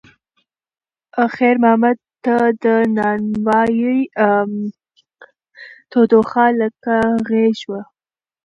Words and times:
خیر 1.35 1.55
محمد 1.63 1.97
ته 2.23 2.35
د 2.63 2.65
نانوایۍ 2.97 3.99
تودوخه 5.91 6.45
لکه 6.59 6.95
غېږ 7.27 7.57
وه. 7.69 7.81